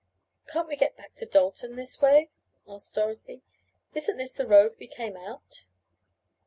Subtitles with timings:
[0.47, 2.31] "Can't we get back to Dalton this way?"
[2.67, 3.43] asked Dorothy.
[3.93, 5.67] "Isn't this the road we came out?"